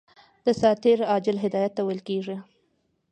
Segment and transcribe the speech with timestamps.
[0.47, 2.37] دساتیر عاجل هدایت ته ویل کیږي.